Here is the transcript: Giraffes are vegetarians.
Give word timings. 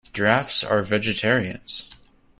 Giraffes 0.13 0.63
are 0.63 0.81
vegetarians. 0.81 1.87